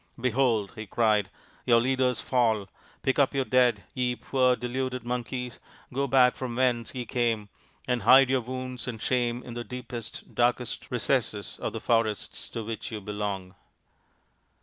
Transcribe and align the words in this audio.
"Behold," 0.19 0.73
he 0.75 0.87
cried,' 0.87 1.29
your 1.67 1.79
leaders 1.79 2.19
fall 2.19 2.67
Pick 3.03 3.19
up 3.19 3.35
your 3.35 3.45
dead, 3.45 3.83
ye 3.93 4.15
poor 4.15 4.55
deluded 4.55 5.03
Monkeys; 5.05 5.59
go 5.93 6.07
back 6.07 6.35
from 6.35 6.55
whence 6.55 6.95
ye 6.95 7.05
came, 7.05 7.49
and 7.87 8.01
hide 8.01 8.27
your 8.31 8.41
wounds 8.41 8.87
and 8.87 8.99
shame 8.99 9.43
in 9.43 9.53
the 9.53 9.63
deepest, 9.63 10.33
darkest 10.33 10.89
recesses 10.89 11.59
of 11.59 11.71
the 11.73 11.79
forests 11.79 12.49
to 12.49 12.63
which 12.63 12.91
you 12.91 12.99
belong." 12.99 13.53